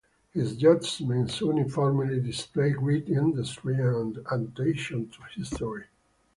[0.31, 5.85] His judgments uniformly displayed great industry and attention to history.